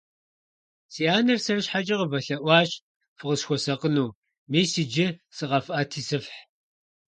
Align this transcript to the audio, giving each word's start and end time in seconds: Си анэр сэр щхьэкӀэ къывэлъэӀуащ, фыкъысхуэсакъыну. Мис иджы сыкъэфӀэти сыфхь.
Си 0.93 1.03
анэр 1.17 1.39
сэр 1.45 1.59
щхьэкӀэ 1.65 1.95
къывэлъэӀуащ, 1.99 2.71
фыкъысхуэсакъыну. 3.17 4.15
Мис 4.51 4.71
иджы 4.81 5.07
сыкъэфӀэти 5.35 6.01
сыфхь. 6.07 6.35